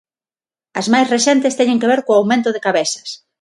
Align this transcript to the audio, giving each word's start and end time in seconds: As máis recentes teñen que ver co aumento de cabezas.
As 0.79 0.87
máis 0.93 1.07
recentes 1.15 1.57
teñen 1.59 1.79
que 1.81 1.89
ver 1.91 2.01
co 2.05 2.11
aumento 2.17 2.49
de 2.53 2.63
cabezas. 2.67 3.09